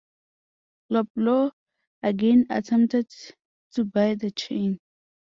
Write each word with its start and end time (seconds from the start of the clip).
Loblaw 0.91 1.51
again 2.01 2.47
attempted 2.49 3.11
to 3.73 3.85
buy 3.85 4.15
the 4.15 4.31
chain. 4.31 4.79